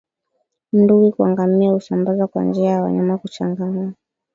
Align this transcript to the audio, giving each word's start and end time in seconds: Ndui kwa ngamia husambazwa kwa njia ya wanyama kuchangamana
Ndui 0.73 1.11
kwa 1.11 1.29
ngamia 1.29 1.71
husambazwa 1.71 2.27
kwa 2.27 2.43
njia 2.43 2.69
ya 2.69 2.81
wanyama 2.81 3.17
kuchangamana 3.17 3.93